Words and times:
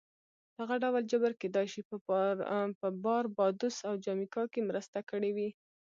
دغه 0.59 0.75
ډول 0.83 1.03
جبر 1.11 1.33
کېدای 1.41 1.67
شي 1.73 1.81
په 2.81 2.87
باربادوس 3.03 3.75
او 3.87 3.93
جامیکا 4.05 4.43
کې 4.53 4.67
مرسته 4.69 4.99
کړې 5.09 5.31
وي 5.35 5.49